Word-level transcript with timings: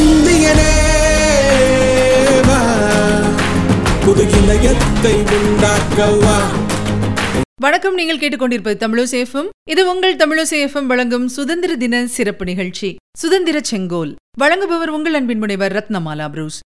இந்தியனே 0.00 0.72
புது 4.04 4.24
இணையத்தை 4.38 5.14
உண்டாக்கவா. 5.38 6.36
வணக்கம் 7.60 7.94
நீங்கள் 7.94 8.18
கேட்டுக்கொண்டிருப்பது 8.18 8.76
தமிழசேஃபம் 8.84 9.48
இது 9.70 9.82
உங்கள் 9.92 10.16
தமிழசேஃபம் 10.16 10.88
வழங்கும் 10.92 11.26
சுதந்திர 11.28 11.76
தின 11.76 12.06
சிறப்பு 12.16 12.44
நிகழ்ச்சி 12.44 12.90
சுதந்திர 13.18 13.60
செங்கோல். 13.70 14.12
வழங்குபவர் 14.40 14.92
உங்கள் 14.96 15.14
அன்பின் 15.14 15.38
முனைவர் 15.38 15.74
ரத்னமாலா 15.78 16.28
புரூஸ். 16.28 16.58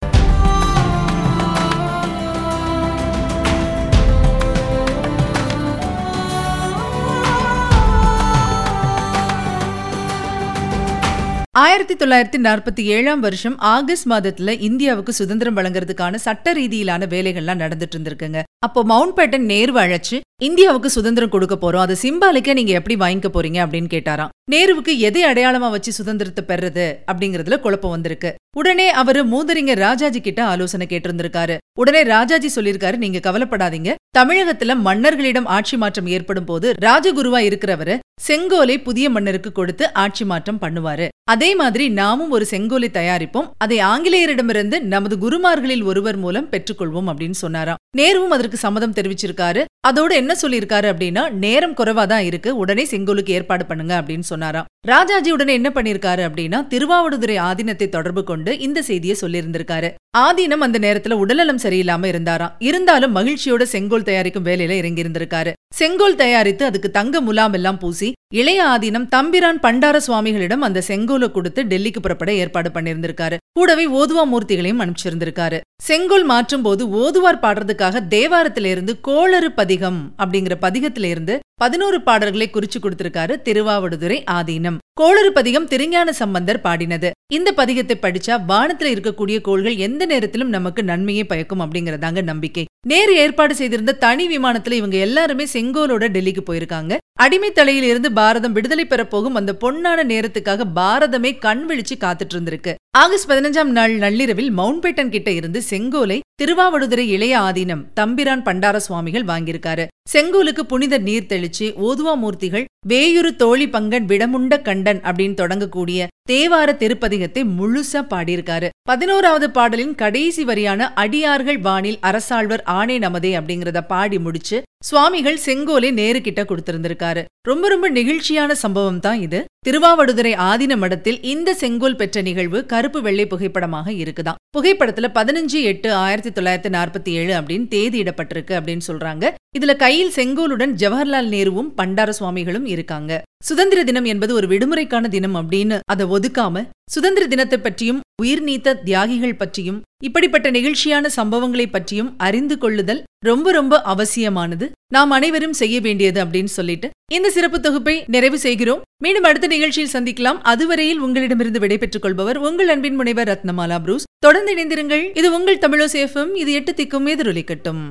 ஆயிரத்தி 11.54 11.94
தொள்ளாயிரத்தி 11.94 12.42
நாற்பத்தி 12.44 12.82
ஏழாம் 12.82 13.20
வருஷம் 13.20 13.58
ஆகஸ்ட் 13.58 14.08
மாதத்துல 14.10 14.62
இந்தியாவுக்கு 14.62 15.14
சுதந்திரம் 15.14 15.58
வழங்குறதுக்கான 15.58 16.16
சட்ட 16.16 16.54
ரீதியிலான 16.54 17.08
வேலைகள்லாம் 17.10 17.60
நடந்துட்டு 17.64 17.96
இருந்திருக்குங்க. 17.96 18.42
அப்போ 18.60 18.84
மவுண்ட் 18.84 19.18
பேட்டன் 19.18 19.38
நேரு 19.38 19.74
அழைச்சு 19.74 20.20
இந்தியாவுக்கு 20.42 20.90
சுதந்திரம் 20.90 21.30
கொடுக்க 21.30 21.58
போறோம். 21.62 21.78
அதை 21.78 21.96
சிம்பாலிக்கா 22.02 22.54
நீங்க 22.54 22.72
எப்படி 22.72 22.96
வாங்கிக்க 22.96 23.30
போறீங்க? 23.34 23.60
அப்படின்னு 23.66 23.92
கேட்டாராம். 23.92 24.28
நேருவுக்கு 24.52 24.98
எதை 24.98 25.24
அடையாளமா 25.24 25.70
வச்சு 25.70 25.92
சுதந்திரத்தை 25.92 26.46
பெறது 26.48 26.96
அப்படிங்கறதுல 27.12 27.60
குழப்பம் 27.60 27.92
வந்திருக்கு. 27.92 28.36
உடனே 28.58 28.90
அவரு 28.90 29.26
மூதறிஞர் 29.26 29.76
ராஜாஜி 29.76 30.22
கிட்ட 30.22 30.44
ஆலோசனை 30.44 30.88
கேட்டிருந்திருக்காரு. 30.90 31.58
உடனே 31.80 32.04
ராஜாஜி 32.04 32.62
சொல்லியிருக்காரு 32.62 32.96
நீங்க 32.96 33.32
கவலைப்படாதீங்க. 33.32 33.94
தமிழகத்துல 34.18 34.76
மன்னர்களிடம் 34.86 35.46
ஆட்சி 35.46 35.78
மாற்றம் 35.78 36.08
ஏற்படும் 36.08 36.46
போது 36.46 36.74
ராஜகுருவா 36.82 37.42
இருக்கிறவரு 37.50 38.00
செங்கோலை 38.28 38.84
புதிய 38.84 39.10
மன்னருக்கு 39.10 39.52
கொடுத்து 39.52 39.94
ஆட்சி 39.94 40.26
மாற்றம் 40.26 40.62
பண்ணுவாரு. 40.62 41.08
அதே 41.24 41.56
மாதிரி 41.56 41.90
நாமும் 41.90 42.30
ஒரு 42.30 42.46
செங்கோலை 42.50 42.90
தயாரிப்போம். 42.94 43.50
அதை 43.58 43.78
ஆங்கிலேயரிடமிருந்து 43.80 44.80
நமது 44.80 45.18
குருமார்களில் 45.18 45.84
ஒருவர் 45.84 46.18
மூலம் 46.18 46.50
பெற்றுக்கொள்வோம் 46.50 47.10
அப்படின்னு 47.12 47.38
சொன்னாராம். 47.44 47.82
நேருவும் 47.98 48.36
அதற்கு 48.38 48.58
சம்மதம் 48.58 48.94
தெரிவிச்சிருக்காரு. 48.94 49.64
அதோட 49.84 50.12
என்ன 50.22 50.34
சொல்லியிருக்காரு 50.42 50.88
அப்படின்னா 50.92 51.22
நேரம் 51.44 51.76
குறைவா 51.78 52.04
தான் 52.12 52.24
இருக்கு. 52.24 52.50
உடனே 52.58 52.84
செங்கோலுக்கு 52.86 53.34
ஏற்பாடு 53.34 53.66
பண்ணுங்க 53.66 53.94
அப்படின்னு 54.02 54.26
சொன்னாராம். 54.32 54.68
ராஜாஜி 54.88 55.32
உடனே 55.32 55.54
என்ன 55.54 55.70
பண்ணிருக்காரு 55.76 56.24
அப்படின்னா 56.28 56.60
திருவாவடுதுறை 56.74 57.38
ஆதீனத்தை 57.50 57.90
தொடர்பு 57.90 58.24
கொண்டு 58.24 58.52
இந்த 58.60 58.82
செய்தியை 58.90 59.16
சொல்லியிருந்திருக்காரு. 59.22 59.90
ஆதீனம் 60.18 60.66
அந்த 60.68 60.80
நேரத்துல 60.80 61.18
உடல்நலம் 61.24 61.64
சரியில்லாம 61.66 62.06
இருந்தாராம். 62.14 62.56
இருந்தாலும் 62.70 63.16
மகிழ்ச்சியோட 63.18 63.64
செங்கோல் 63.76 64.08
தயாரிக்கும் 64.10 64.48
வேலையில 64.50 64.78
இறங்கி 64.82 65.04
இருந்திருக்காரு 65.04 65.54
செங்கோல் 65.80 66.22
தயாரித்து 66.24 66.66
அதுக்கு 66.66 66.92
தங்க 66.92 67.22
முலாம் 67.22 67.54
எல்லாம் 67.54 67.82
பூசி 67.84 68.10
இளைய 68.40 68.60
ஆதீனம் 68.66 69.08
தம்பிரான் 69.14 69.60
பண்டார 69.60 69.98
சுவாமிகளிடம் 70.08 70.64
அந்த 70.68 70.84
செங்கோலை 70.88 71.28
கொடுத்து 71.32 71.64
டெல்லிக்கு 71.64 72.02
புறப்பட 72.02 72.34
ஏற்பாடு 72.34 72.70
பண்ணியிருந்திருக்காரு. 72.70 73.38
கூடவே 73.58 73.86
ஓதுவா 74.00 74.24
மூர்த்திகளையும் 74.34 74.82
அனுப்பிச்சிருந்திருக்காரு. 74.84 75.58
செங்கோல் 75.84 76.24
மாற்றும் 76.24 76.62
போது 76.62 76.90
ஓதுவார் 76.90 77.42
பாடுறதுக்காக 77.46 78.02
தேவாரத்திலிருந்து 78.16 78.94
கோளறு 79.02 79.52
பதிகம் 79.52 80.00
அப்படிங்கிற 80.18 80.56
பதிகத்திலிருந்து 80.62 81.36
பதினோரு 81.64 82.02
பாடல்களை 82.02 82.50
குறிச்சு 82.54 82.80
கொடுத்திருக்காரு 82.82 83.34
திருவாவடுதுறை 83.48 84.20
ஆதீனம். 84.38 84.78
கோளறு 85.00 85.32
பதிகம் 85.34 85.68
திருஞான 85.68 86.12
சம்பந்தர் 86.12 86.64
பாடினது. 86.64 87.12
இந்த 87.34 87.54
பதிகத்தை 87.58 87.98
படிச்சா 88.02 88.38
வானத்துல 88.52 88.94
இருக்கக்கூடிய 88.96 89.42
கோள்கள் 89.42 89.76
எந்த 89.88 90.06
நேரத்திலும் 90.06 90.56
நமக்கு 90.58 90.84
நன்மையை 90.84 91.24
பயக்கும் 91.24 91.60
அப்படிங்கறதாங்க 91.60 92.24
நம்பிக்கை. 92.24 92.66
நேரு 92.88 93.16
ஏற்பாடு 93.16 93.56
செய்திருந்த 93.56 93.94
தனி 93.94 94.38
விமானத்துல 94.38 94.72
இவங்க 94.72 94.98
எல்லாருமே 94.98 95.46
செங்கோலோட 95.54 96.06
டெல்லிக்கு 96.14 96.44
போயிருக்காங்க. 96.46 96.98
அடிமை 97.14 97.52
தலையில் 97.52 97.84
இருந்து 97.84 98.12
பாரதம் 98.12 98.52
விடுதலை 98.52 98.86
பெற 98.86 99.06
போகும் 99.06 99.36
அந்த 99.36 99.56
பொன்னான 99.62 100.04
நேரத்துக்காக 100.04 100.64
பாரதமே 100.76 101.40
கண் 101.40 101.66
விழிச்சு 101.70 101.96
காத்துட்டு 102.00 102.36
இருந்திருக்கு. 102.36 102.74
ஆகஸ்ட் 102.98 103.32
பதினஞ்சாம் 103.32 103.74
நாள் 103.78 103.92
நள்ளிரவில் 103.92 104.58
மவுண்ட்பேட்டன் 104.58 105.10
கிட்ட 105.10 105.32
இருந்து 105.32 105.62
செங்கோலை 105.70 106.20
திருவாவடுதுறை 106.42 107.06
இளைய 107.08 107.40
ஆதீனம் 107.40 107.86
தம்பிரான் 107.94 108.44
பண்டார 108.44 108.80
சுவாமிகள் 108.80 109.24
வாங்கியிருக்காரு. 109.24 109.88
செங்கோலுக்கு 110.12 110.64
புனித 110.66 110.96
நீர் 110.98 111.28
தெளிச்சு 111.30 111.68
ஓதுவா 111.88 112.14
மூர்த்திகள் 112.22 112.66
வேயுரு 112.88 113.30
தோழி 113.36 113.68
பங்கன் 113.68 114.08
விடமுண்ட 114.08 114.54
கண்டன் 114.62 115.00
அப்படின்னு 115.00 115.36
தொடங்கக்கூடிய 115.42 116.08
தேவார 116.30 116.70
திருப்பதிகத்தை 116.78 117.44
முழுசா 117.60 118.02
பாடியிருக்காரு. 118.10 118.68
பதினோராவது 118.90 119.48
பாடலின் 119.52 119.96
கடைசி 119.96 120.44
வரியான 120.44 120.90
அடியார்கள் 121.04 121.60
வானில் 121.60 122.00
அரசாழ்வர் 122.10 122.64
ஆணை 122.78 122.98
நமதே 123.00 123.32
அப்படிங்கறத 123.40 123.82
பாடி 123.88 124.20
முடிச்சு 124.20 124.60
சுவாமிகள் 124.84 125.42
செங்கோலை 125.46 125.90
நேருக்கிட்ட 126.00 126.42
கொடுத்திருந்திருக்காரு. 126.44 127.24
ரொம்ப 127.48 127.66
ரொம்ப 127.68 127.88
நெகிழ்ச்சியான 127.92 128.52
சம்பவம் 128.64 129.00
தான் 129.00 129.20
இது. 129.22 129.42
திருவாவடுதுறை 129.68 130.36
ஆதின 130.52 130.78
மடத்தில் 130.78 131.22
இந்த 131.34 131.54
செங்கோல் 131.54 131.96
பெற்ற 131.96 132.22
நிகழ்வு 132.22 132.60
கருப்பு 132.66 133.02
வெள்ளை 133.02 133.26
புகைப்படமாக 133.26 133.92
இருக்குதான் 133.92 134.41
புகைப்படத்துல 134.58 135.08
பதினஞ்சு 135.14 135.60
எட்டு 135.62 135.94
ஆயிரத்தி 135.94 136.30
தொள்ளாயிரத்தி 136.30 136.72
நாற்பத்தி 136.74 137.10
ஏழு 137.10 137.34
அப்படின்னு 137.34 137.68
தேதியிடப்பட்டிருக்கு 137.76 138.56
அப்படின்னு 138.58 138.82
சொல்றாங்க. 138.88 139.34
இதுல 139.60 139.76
கையில் 139.76 140.12
செங்கோலுடன் 140.12 140.74
ஜவஹர்லால் 140.82 141.30
நேருவும் 141.36 141.70
பண்டார 141.78 142.10
சுவாமிகளும் 142.10 142.66
இருக்காங்க. 142.66 143.22
சுதந்திர 143.42 143.84
தினம் 143.84 144.06
என்பது 144.06 144.34
ஒரு 144.34 144.48
விடுமுறைக்கான 144.48 145.08
தினம் 145.08 145.36
அப்படின்னு 145.36 145.80
அதை 145.86 146.06
ஒதுக்காம 146.06 146.64
சுதந்திர 146.92 147.28
தினத்தை 147.28 147.58
பற்றியும் 147.60 148.00
உயிர் 148.22 148.44
நீத்த 148.44 148.74
தியாகிகள் 148.86 149.40
பற்றியும் 149.42 149.82
இப்படிப்பட்ட 150.04 150.52
நிகழ்ச்சியான 150.52 151.10
சம்பவங்களை 151.16 151.66
பற்றியும் 151.72 152.10
அறிந்து 152.18 152.58
கொள்ளுதல் 152.58 153.04
ரொம்ப 153.26 153.52
ரொம்ப 153.52 153.82
அவசியமானது. 153.82 154.72
நாம் 154.94 155.12
அனைவரும் 155.12 155.54
செய்ய 155.54 155.80
வேண்டியது 155.80 156.20
அப்படின்னு 156.26 156.52
சொல்லிட்டு 156.58 156.90
இந்த 157.14 157.30
சிறப்பு 157.30 157.60
தொகுப்பை 157.60 158.04
நிறைவு 158.08 158.40
செய்கிறோம். 158.40 158.82
மீண்டும் 159.04 159.24
அடுத்த 159.24 159.48
நிகழ்ச்சியில் 159.48 159.94
சந்திக்கலாம். 159.94 160.40
அதுவரையில் 160.42 161.00
உங்களிடமிருந்து 161.00 161.60
விடைபெற்றுக் 161.60 162.02
கொள்பவர் 162.02 162.38
உங்கள் 162.38 162.68
அன்பின் 162.68 162.96
முனைவர் 162.96 163.32
ரத்னமாலா 163.32 163.80
புரூஸ். 163.80 164.08
தொடர்ந்து 164.20 164.54
இணைந்திருங்கள். 164.56 165.18
இது 165.18 165.34
உங்கள் 165.34 165.58
தமிழோசேஃபம் 165.58 166.36
இது 166.36 166.54
எட்டு 166.54 166.74
திக்கும் 166.74 167.10
எதிரொலிக்கட்டும் 167.16 167.84